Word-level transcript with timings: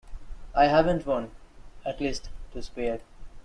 I 0.55 0.65
haven't 0.65 1.05
one— 1.05 1.29
at 1.85 2.01
least 2.01 2.29
to 2.53 2.63
spare. 2.63 3.01